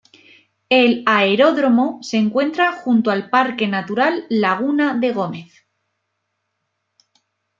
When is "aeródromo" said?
1.05-1.99